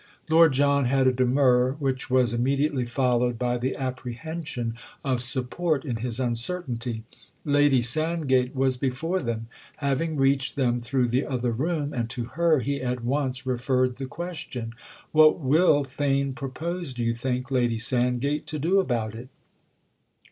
[0.29, 4.73] Lord John had a demur, which was immediately followed by the apprehension
[5.05, 7.03] of support in his uncertainty.
[7.45, 9.45] Lady Sandgate was before them,
[9.77, 14.07] having reached them through the other room, and to her he at once referred the
[14.07, 14.73] question.
[15.11, 19.29] "What will Theign propose, do you think, Lady Sandgate, to do about it?"